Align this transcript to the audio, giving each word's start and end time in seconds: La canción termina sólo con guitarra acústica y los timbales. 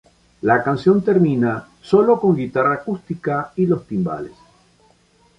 La 0.41 0.63
canción 0.63 1.03
termina 1.03 1.67
sólo 1.79 2.19
con 2.19 2.35
guitarra 2.35 2.73
acústica 2.73 3.53
y 3.55 3.67
los 3.67 3.85
timbales. 3.85 4.31